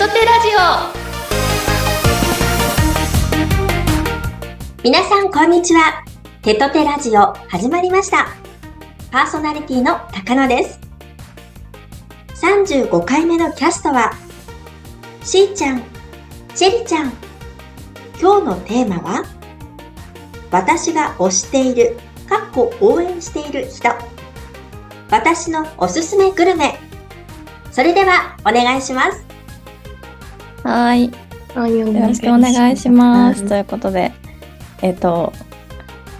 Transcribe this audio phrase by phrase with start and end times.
[0.00, 0.60] トテラジオ
[4.82, 6.02] 皆さんこんにちは。
[6.40, 8.28] テトテラジオ始まりました。
[9.10, 10.80] パーソナリティの高野です。
[12.42, 14.12] 35回目のキャストは、
[15.22, 15.82] しーちゃん、
[16.54, 17.12] チェリちゃん。
[18.18, 19.24] 今日のテーマは、
[20.50, 23.90] 私が推している、かっこ応援している人。
[25.10, 26.78] 私のおすすめグルメ。
[27.70, 29.29] それではお願いします。
[30.62, 31.10] はい。
[31.54, 33.46] はい、よよろしくお願いします。
[33.48, 34.12] ということで、
[34.82, 35.32] えっ、と、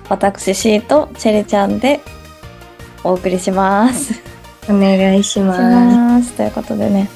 [0.09, 2.01] 私、シーとチェリちゃんで
[3.05, 4.15] お送りします。
[4.15, 4.21] し
[4.69, 6.33] お願いします。
[6.33, 7.09] ということでね、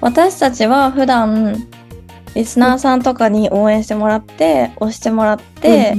[0.00, 1.66] 私たちは普段、
[2.34, 5.96] リスナーさんとかに応援してもらって、押してもらって、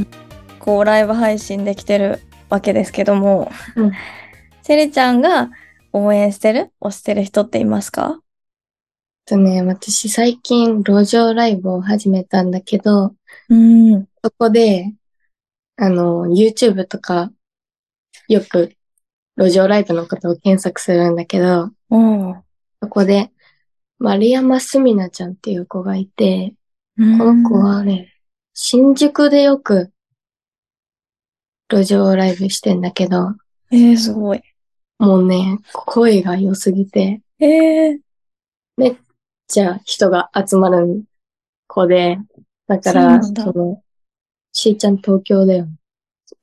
[0.59, 3.91] こう、ライブ配信できてるわけですけども、うん
[4.63, 5.49] チェリちゃんが
[5.93, 8.19] 応援してる押してる人っていますか？
[9.27, 13.13] とね、私最近路上ライブを始めたんだけど、
[13.49, 14.07] うん。
[14.23, 14.93] そこで、
[15.75, 17.31] あの、YouTube とか、
[18.29, 18.73] よく
[19.37, 22.41] 路上ライブのことを検索するんだけど、おー
[22.81, 23.31] そこで、
[23.99, 26.55] 丸山すみなちゃんっていう子がいて、
[26.97, 28.13] うんこの子はね、
[28.53, 29.91] 新宿でよく
[31.69, 33.35] 路上ライブしてんだけど、
[33.71, 34.41] えー、すごい。
[34.99, 37.99] もうね、声が良すぎて、えー、
[38.77, 38.95] めっ
[39.47, 41.03] ちゃ人が集まる
[41.67, 42.17] 子で、
[42.67, 43.81] だから、その、
[44.51, 45.67] しーちゃん東京だよ。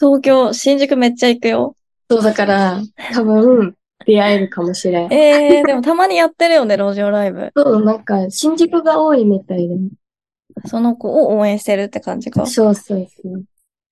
[0.01, 1.77] 東京、新宿めっちゃ行くよ。
[2.11, 2.81] そうだから、
[3.13, 5.13] 多分、出会えるかもしれん。
[5.13, 7.53] えー、でもたまにやってるよね、路上ライブ。
[7.57, 9.75] そう、なんか、新宿が多いみたいで。
[10.67, 12.47] その子を応援してるって感じか。
[12.47, 13.45] そうそうそう。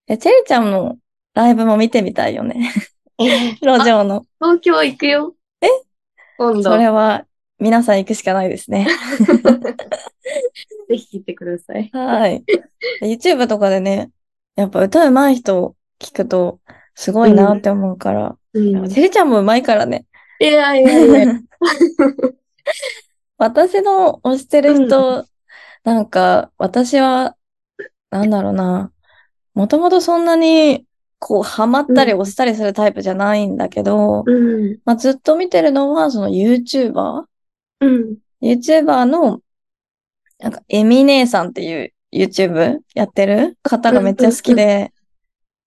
[0.06, 0.96] え、チェリちゃんの
[1.34, 2.72] ライブも見てみたいよね。
[3.18, 4.24] えー 路上の。
[4.40, 5.34] 東京行くよ。
[5.60, 5.68] え？
[6.38, 7.26] 今度、それは、
[7.58, 8.86] 皆さん行くしかないですね。
[10.88, 11.90] ぜひ聞いてください。
[11.92, 12.44] はい。
[13.02, 14.10] YouTube とかでね、
[14.56, 16.60] やっぱ歌うまい人聞くと、
[16.94, 18.36] すごいなって思うから。
[18.52, 18.88] うん。
[18.88, 20.04] チェリちゃんもうまいからね。
[20.40, 21.40] いやいやいや。
[23.38, 25.24] 私の推してる人、
[25.84, 27.36] なんか、私は、
[28.10, 28.92] なんだろうな。
[29.54, 30.86] もともとそんなに、
[31.18, 34.78] こう、ハマったりうん押したりするタイプじゃないんだけど、うん。
[34.84, 37.24] まあ、ずっと見てるのは、その YouTuber?YouTuber
[37.86, 38.16] うん。
[39.06, 39.40] の、
[40.38, 44.92] なんか、エミ姉さんっていう YouTube やってる方がめっちゃ好きで、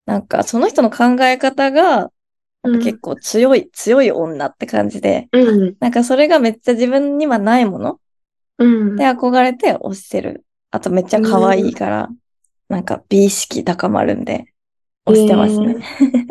[0.06, 5.76] なんか、その人の考え方が、うん結構強い、強い女って感じで、うん。
[5.80, 8.00] なんかそれがめっちゃ自分にはないもの
[8.58, 8.96] うん。
[8.96, 10.44] で、憧れて推してる。
[10.72, 12.10] あとめっちゃ可愛いから、
[12.68, 14.48] なんか美意識高まるんで、
[15.06, 15.78] 推してますね。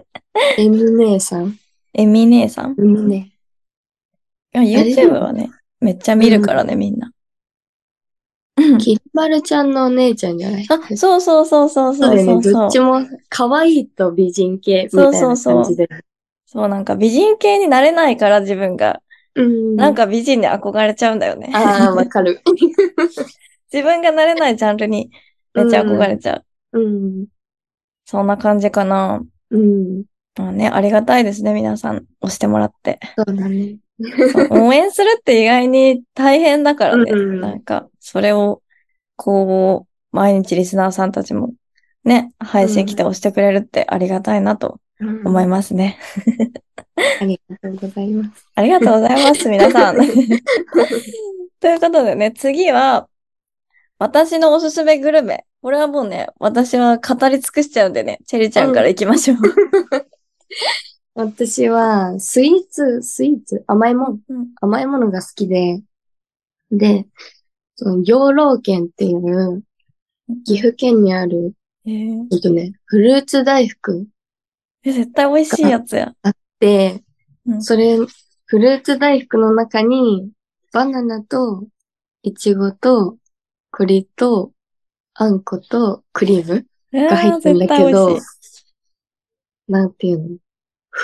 [0.59, 1.57] エミ姉さん？
[1.93, 2.73] エミ姉さん？
[2.73, 3.33] エミね。
[4.55, 5.51] いや ?YouTube はね、
[5.85, 7.13] めっちゃ見るからね、みんな。
[8.79, 10.67] きりまるちゃんのお姉ちゃんじゃない？
[10.71, 12.25] あ、そうそうそうそうそうそう。
[12.25, 12.81] そうそうどっち。
[12.81, 15.89] も可愛いと美人系みたいな感じで。
[16.47, 19.03] そう、なんか美人系になれないから自分が、
[19.35, 19.77] うん。
[19.77, 21.51] なんか美人に憧れちゃうんだよね。
[21.53, 22.41] ああ、わかる。
[23.71, 25.11] 自分がなれないジャンルに
[25.53, 26.81] めっちゃ憧れちゃう。
[26.81, 27.27] うん。
[28.07, 29.23] そんな感じかな。
[29.51, 30.05] うん。
[30.37, 32.07] まあね、ありがたいですね、皆さん。
[32.21, 32.99] 押してもらって。
[33.17, 33.77] そうだね。
[34.51, 37.11] 応援するって意外に大変だからね。
[37.13, 38.63] うんなんか、それを、
[39.17, 41.53] こう、毎日リスナーさんたちも、
[42.05, 44.81] ね、配信来て押してくれるってありがたいなと
[45.25, 45.99] 思いますね。
[47.21, 48.47] ありがとうございます。
[48.55, 49.97] ありがとうございます、皆さん。
[51.61, 53.09] ということでね、次は、
[53.99, 55.47] 私のおすすめグルメ。
[55.63, 59.39] これはもうね、私は語り尽くしちゃうんでね、チェリちゃんから行きましょう。
[61.15, 64.49] 私は、スイーツ、スイーツ、甘いもん、うん。
[64.61, 65.81] 甘いものが好きで、
[66.73, 67.07] で、
[67.77, 69.63] その、養老県っていう、
[70.45, 71.55] 岐阜県にある、
[71.87, 72.27] えー。
[72.33, 74.09] えっとね、フルーツ大福
[74.83, 76.15] え絶対美味しいやつや。
[76.59, 77.05] で、
[77.47, 77.63] うん。
[77.63, 77.97] それ、
[78.47, 80.31] フルーツ大福の中に、
[80.73, 81.69] バナナと、
[82.23, 83.19] イチゴと、
[83.71, 84.53] 栗と、
[85.15, 88.19] あんこと、クリームが入ってるんだけど
[89.69, 90.37] なんていうの？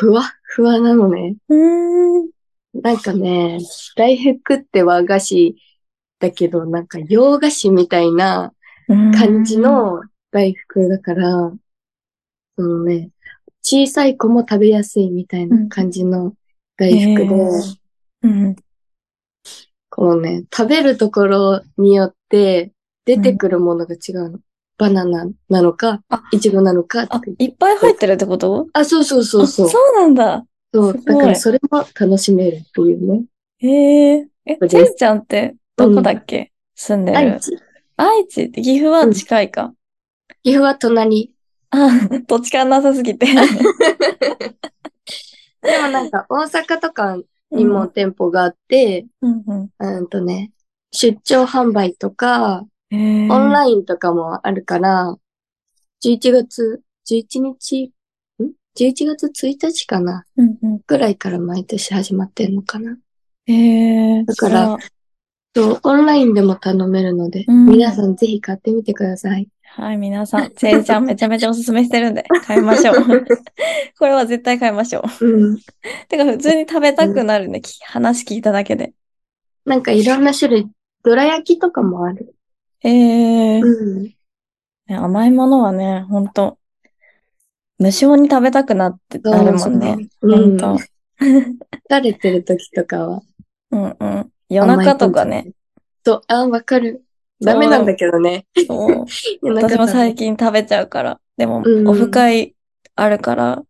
[0.00, 1.36] ふわっふわなのね。
[1.50, 2.30] うーん。
[2.72, 3.58] なんかね、
[3.96, 5.56] 大福って和菓子
[6.18, 8.54] だけど、なんか洋菓子みたいな
[8.88, 10.00] 感じの
[10.30, 11.52] 大福だから、
[12.56, 13.10] そのね、
[13.60, 16.32] 小さい子も食べやすいみたいな感じの
[16.78, 17.34] 大福で、
[18.22, 18.56] うん。
[19.90, 22.72] このね、食べるところによって
[23.04, 24.38] 出てくるものが違うの。
[24.80, 28.66] バナナなのかあ、イチゴなのかとあいっぱい入ってるってこと？
[28.72, 29.66] あ、そうそうそうそう。
[29.66, 30.46] あそうなんだ。
[30.72, 33.24] そう、だからそれも楽しめるっていうね。
[33.58, 34.26] へえ。
[34.46, 37.18] え、そうですチェンちゃんって、どこだっけ、住んでる。
[37.18, 37.58] 愛知。
[37.98, 38.44] 愛知？
[38.44, 39.74] って岐阜は近いか。
[40.42, 41.34] 岐阜は隣。
[41.68, 41.90] あ、
[42.26, 43.26] 土地勘なさすぎて。
[45.60, 47.18] でもなんか大阪とか
[47.50, 49.70] にも店舗があって、うんうん。
[49.78, 50.52] うんとね、
[50.90, 55.16] 出張販売とか、オンラインとかもあるから、
[56.02, 57.92] 11月、11日、
[58.40, 60.24] ん ?11 月1日かな？
[60.36, 60.80] うんうん。
[60.86, 62.96] ぐらいから毎年始まってんのかな
[63.46, 63.52] へ
[64.20, 64.24] え。
[64.24, 64.78] だから
[65.54, 69.48] そう、オンラインでも頼めるので、うん皆さんぜひ買ってみてください。
[69.62, 72.96] はい、皆さん、せいちゃんめちゃめちゃおすすめしてるんで、 買いましょう。
[73.98, 75.26] これは絶対買いましょう。
[75.26, 75.58] うん。
[76.08, 78.92] てか、普通に食べたくなるね、き話聞いただけで。
[79.64, 80.68] なんかいろんな種類、
[81.04, 82.34] どら焼きとかもある。
[82.80, 83.60] へえ。
[83.60, 84.02] うん。
[84.04, 84.16] ね
[84.88, 86.58] 甘いものはね、ほんと、
[87.78, 90.08] 無性に食べたくなってなるもんね。
[90.20, 90.78] そうほんと。
[91.20, 93.22] 疲れてる時とかは。
[93.70, 94.32] うんうん。
[94.48, 95.52] 夜中とかね。。
[96.04, 97.04] そう、あ、わかる。
[97.40, 98.46] ダメなんだけどね。
[98.66, 99.06] そう。
[99.42, 100.36] 夜中私も最近。
[100.36, 101.20] 近食べちゃうから。
[101.36, 102.54] でも、うんオフ会
[102.96, 103.62] あるから、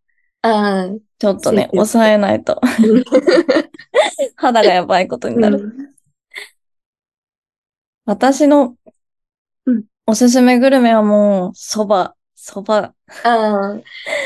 [0.42, 2.60] ああ、ちょっとね、ついてる抑えないと。
[4.36, 5.58] 肌がやばいことになる。
[5.58, 5.90] うん
[8.06, 8.74] 私の
[9.66, 9.84] うん。
[10.06, 12.94] おすすめグルメはもう、蕎麦、蕎麦。
[13.24, 13.80] ああ、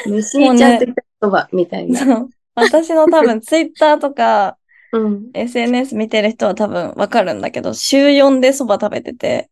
[0.06, 2.26] 虫ちゃんとそばみたいな。
[2.54, 4.56] 私の多分、 ツイッターとか、
[4.92, 5.30] うん。
[5.34, 9.50] SNS 見てる人は多分わかるんだけど、週4で蕎麦食べてて、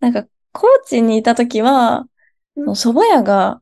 [0.00, 2.06] なんか、高知にいた時は、
[2.56, 2.70] うん。
[2.70, 3.60] 蕎麦屋が、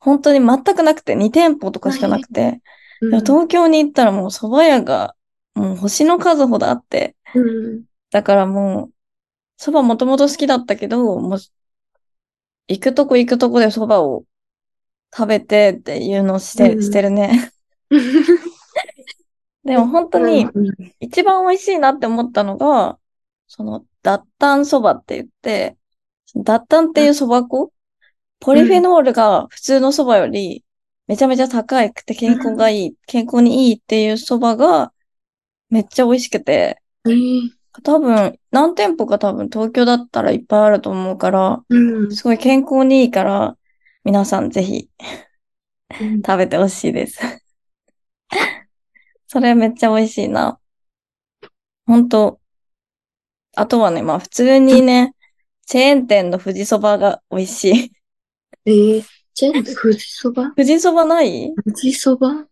[0.00, 2.60] 本当に全くなくて、2店舗とかしかなくて、
[3.02, 3.06] い。
[3.10, 5.14] や東京に行ったらもう蕎麦屋が、
[5.54, 7.84] もう星の数ほどあって、うん。
[8.10, 8.92] だからもう、
[9.60, 11.38] 蕎麦もともと好きだったけど、もう、
[12.68, 14.24] 行くとこ行くとこで蕎麦を
[15.14, 16.82] 食べてっていうのをして、うん。
[16.82, 17.52] してるね。
[19.62, 20.46] でも本当に、
[20.98, 22.98] 一番美味しいなって思ったのが、
[23.48, 25.76] その、脱炭そばって言って、
[26.34, 27.70] 脱炭っていうそば粉？
[28.38, 30.64] ポリフェノールが普通のそばより
[31.06, 34.94] めちゃめちゃ高くて健康がいい、健康にいいっていうそばが
[35.68, 42.12] めっちゃ美味しくて、えー多分、何店舗か多分東京だったらいっぱいあると思うから、うん。
[42.12, 43.56] すごい健康にいいから、
[44.04, 44.88] 皆さんぜひ
[46.26, 47.20] 食べてほしいです。
[49.28, 50.58] それめっちゃ美味しいな。
[51.86, 52.40] ほんと。
[53.56, 55.14] あとはね、まあ普通にね、
[55.66, 57.92] チェーン店の富士そばが美味しい。
[58.66, 60.50] えー、じゃあ、富士そば？
[60.56, 61.54] 富士そばない？
[61.64, 62.46] 富士そば？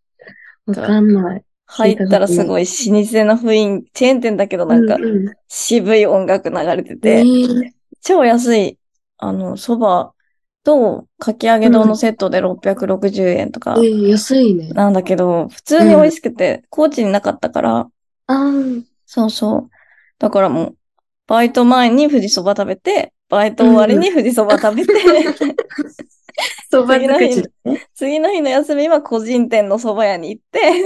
[0.67, 1.44] わかんない。
[1.69, 2.44] 入ったらす。
[2.44, 5.35] ごい老舗の雰囲気、チェーン店だけどなんかうんうん。
[5.49, 8.79] 渋い音楽流れてえて、ー超安い、
[9.19, 10.12] あの、そば
[10.65, 13.75] とかき揚げ丼のセットで660円とか。
[13.79, 14.69] えー、安いね。
[14.70, 17.88] なんだけど、普通に美味しくて、高知になかったから、
[19.06, 19.70] そうそう。
[20.19, 20.76] だからもう、
[21.26, 24.93] バイト前に富士そば食べて、バイト終わりに富士そば食べて、
[26.70, 27.87] そば次の日尽くしだね。
[27.94, 30.85] 次の日の休みは個人店の蕎麦屋に行って、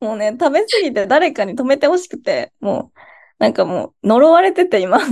[0.00, 2.98] もうね、食べ過ぎて誰かに止めてほしくて、もう、
[3.38, 4.98] なんかもう呪われてて今、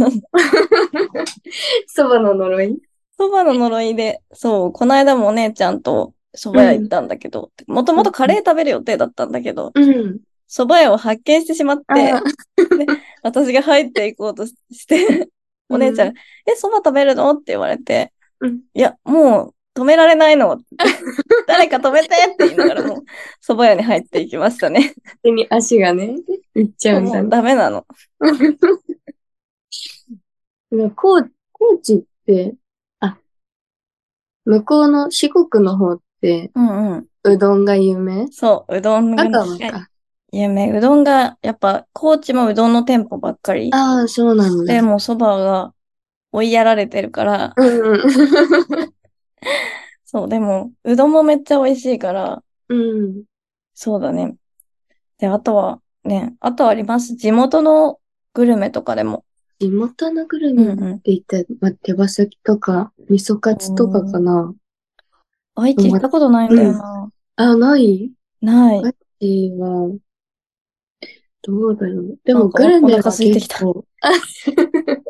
[1.86, 2.78] そばの呪い？
[3.18, 10.20] 蕎麦の呪いで、そう、この間もお姉ちゃんと蕎麦屋行ったんだけど、もともとカレー食べる予定だったんだけど、うん。
[10.48, 11.84] 蕎麦屋を発見してしまって。
[12.12, 12.22] あ、
[13.22, 14.54] 私が入っていこうとし
[14.86, 15.28] て、
[15.68, 17.32] お姉ちゃんが、え、蕎麦食べるの？
[17.32, 20.60] って言われて、うんいや、もう止められないの。
[21.46, 23.04] 誰か止めてって言いながらもう、
[23.42, 24.94] 蕎麦屋に入っていきましたね。
[25.22, 26.16] 手に足がね、
[26.54, 27.28] いっちゃうんだね。
[27.28, 27.86] ダメなの。
[30.72, 32.54] ね高高知って、
[33.00, 33.18] あ、
[34.44, 37.06] 向こうの四国の方って、うんうん。
[37.22, 38.28] うどんが有名？
[38.30, 39.26] そう、うどんが。
[40.32, 40.72] 有名。
[40.76, 43.70] うどんが、やっぱ、高知もうどんの店舗ばっかり。
[43.72, 44.72] ああ、そうなんだ。
[44.72, 45.74] で、もう蕎麦が
[46.32, 48.00] 追いやられてるから、うんうん。
[50.04, 53.24] そう、でも、うどんもめっちゃ美味しいから、うん。
[53.74, 54.36] そうだね。
[55.18, 57.14] で、あとは、ね、あとあります？
[57.16, 57.98] 地元の
[58.32, 59.24] グルメとかでも。
[59.58, 60.64] 地元のグルメ？
[60.64, 61.00] っうんうん。
[61.00, 64.54] て言ったら、まあ、手羽先とか、味噌カツとかかな。
[65.56, 67.10] 愛知行ったことないんだよな。
[67.36, 68.12] あ、ない？
[68.40, 68.84] ない。
[68.84, 69.90] 愛知は、
[71.42, 72.18] どうだろう。
[72.24, 73.82] でも、グルメはお腹空いてきた結構、グ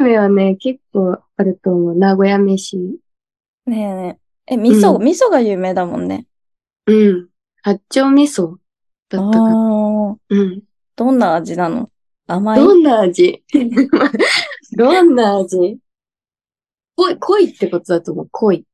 [0.00, 1.94] ルメはね、結構あると思う。
[1.94, 2.76] 名古屋飯。
[2.76, 2.96] ね
[3.66, 4.54] えねえ。
[4.54, 6.26] え、味噌、うん味噌が有名だもんね。
[6.86, 7.28] うん。
[7.62, 8.56] 八丁味噌
[9.08, 10.16] だったかな。
[10.28, 10.62] うん。
[10.96, 11.90] どんな味なの？
[12.26, 12.60] 甘い？
[12.60, 13.44] どんな味？
[14.76, 15.78] どんな味？
[16.96, 18.28] 濃い、濃いってことだと思う。
[18.30, 18.66] 濃い。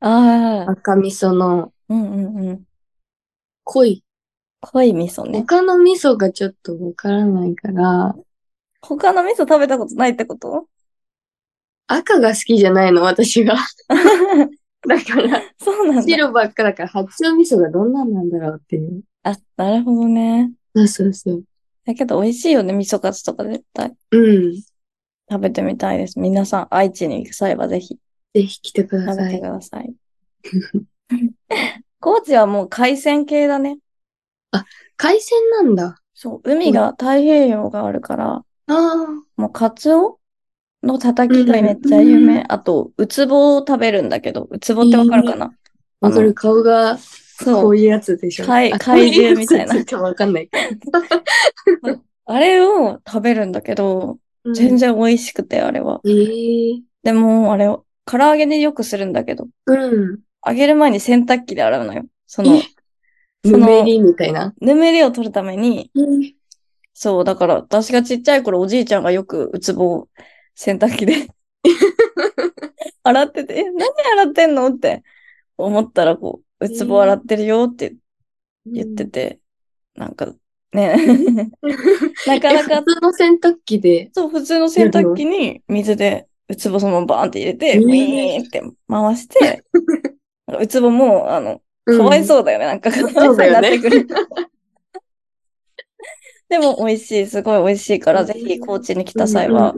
[0.00, 2.64] ああ、赤味噌のうんうんうん。
[3.64, 4.04] 濃い、
[4.60, 5.40] 濃い味噌ね。
[5.40, 8.14] 他の味噌がちょっとわからないから、
[8.84, 10.68] 他の味噌食べたことないってこと？
[11.86, 13.56] 赤が好きじゃないの、私が。
[14.86, 16.02] だから、そうなんだ。
[16.02, 19.02] 白ばっかだから、八丁味噌がどんなんなんだろうっていう。
[19.22, 20.52] あ、なるほどね。
[20.74, 21.44] そうそうそう。
[21.86, 23.94] だけど美味しいよね、味噌カツとか絶対。
[24.10, 24.54] うん。
[25.30, 26.18] 食べてみたいです。
[26.18, 27.98] 皆さん、愛知に行く際はぜひ
[28.34, 29.40] ぜひ来てくだ食べてさい。
[29.40, 29.94] ください。
[32.00, 33.78] 高知はもう海鮮系だね。
[34.96, 36.00] 海鮮なんだ。
[36.14, 39.06] そう、海が太平洋があるから、ああ。
[39.36, 40.18] もうカツオ
[40.82, 42.40] のたたきがめっちゃ有名。
[42.40, 45.52] うあと、ウツボを食べるんだけど、ウツボってわかるかな、
[46.00, 48.46] わかる、顔が、そうこういうやつでしょ。
[48.46, 50.50] 怪あ怪獣みたいなこううやつってわかんない。
[52.26, 54.18] あれを食べるんだけど、
[54.54, 56.00] 全然美味しくて、あれは。
[56.04, 56.12] 然。
[56.14, 60.20] ええでも、あれを、唐揚げでよくするんだけど、うん。
[60.46, 62.04] 揚げる前に洗濯機で洗うのよ。
[62.26, 62.62] そのえ、
[63.44, 64.54] そのぬめりみたいな？
[64.60, 65.90] ぬめりを取るために、
[66.94, 70.08] そう、だから私がちっちゃい頃おじいちゃんがよくウツボを
[70.54, 71.28] 洗濯機で
[73.02, 75.02] 洗ってて、え、何洗ってんのって
[75.56, 77.94] 思ったらこう、ウツボ洗ってるよって
[78.66, 79.40] 言ってて、
[79.94, 80.32] なんか
[80.72, 80.96] ね、
[82.26, 84.10] なかえ、なか普通の洗濯機で。
[84.14, 89.62] そう、普通の洗濯機に水でウツボそのままバーンって入れて、えーウィーンって回して、
[90.60, 92.66] ウツボも、あの、かわいそうだよね。
[92.66, 94.06] なんか、かわいそうになってくる。
[96.54, 99.74] でも美味しい、すごい美味しいから、ぜひ高知に来た際は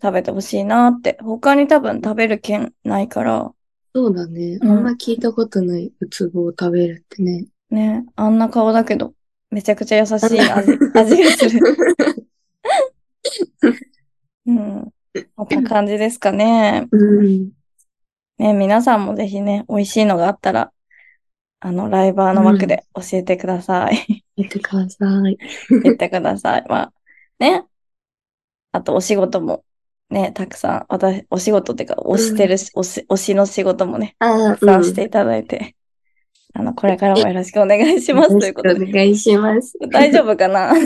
[0.00, 1.18] 食べてほしいなって。
[1.20, 3.50] 他に多分食べる県ないから、
[3.92, 4.58] そうだね。
[4.62, 7.46] うんあんま聞いたことないウツボを食べるってね。
[7.70, 9.12] ね、あんな顔だけど、
[9.50, 11.60] めちゃくちゃ優しい味、味がする。
[14.46, 14.88] うん。
[15.34, 16.86] こんな感じですかね。
[16.92, 17.50] うん。
[18.38, 20.70] ね、皆さんもぜひね、美味しいのがあったら、
[21.58, 24.19] あの、ライバーの枠で教えてください。
[24.40, 25.38] 言ってください。
[25.82, 26.64] 言ってください。
[26.68, 26.92] まあ、
[27.38, 27.64] ね。
[28.72, 29.64] あと、お仕事も、
[30.10, 35.76] ね、たくさん、私、お仕事っていうか、推してるし、推し、推しの仕事もね、あたくさんしていただいて、
[36.54, 38.38] あの、これからもよろしくお願いします。
[38.38, 38.84] ということで。
[38.84, 39.78] お願いします。
[39.90, 40.74] 大丈夫かな？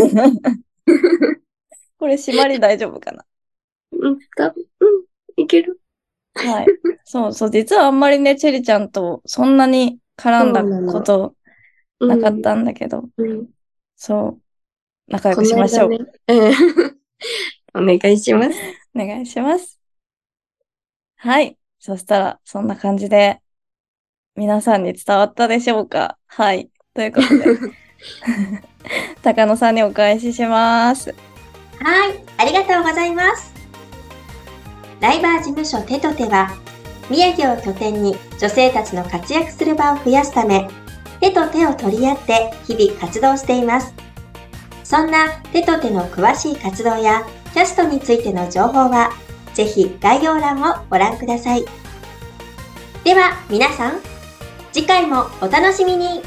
[1.99, 3.25] これ、締まり大丈夫かな？
[3.92, 5.80] うん、多分、うん、いける。
[6.34, 6.66] はい。
[7.04, 11.34] そうそう、実はあんまりね、チェリちゃんとそんなに絡んだこと
[12.00, 13.30] なかったんだけど、うん。
[13.30, 13.46] うん
[13.96, 14.40] そう。
[15.08, 15.88] 仲良くしましょう。
[15.90, 15.98] ね
[16.28, 16.52] うん。
[17.74, 18.50] お願いします。
[18.94, 19.78] お願いします。
[21.16, 21.56] はい。
[21.78, 23.40] そしたら、そんな感じで、
[24.36, 26.18] 皆さんに伝わったでしょうか？
[26.26, 26.70] はい。
[26.92, 27.44] ということで、
[29.22, 31.14] 高野さんにお返しします。
[31.80, 33.52] はい、ありがとうございます。
[35.00, 36.50] ライバー事務所テトテは、
[37.10, 40.68] 宮城を拠点に女性たちの活躍する場を増やすため、
[41.25, 43.95] 手と手を取り合って日々活動しています。
[44.83, 49.11] そんな手と手の詳しい活動やキャストについての情報は、
[49.54, 51.64] ぜひ概要欄をご覧ください。
[53.04, 54.00] では皆さん、
[54.71, 56.21] 次回もお楽しみに